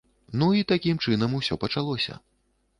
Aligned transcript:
Ну 0.43 0.47
і 0.59 0.63
такім 0.71 1.03
чынам 1.07 1.37
усё 1.43 1.61
пачалося. 1.67 2.21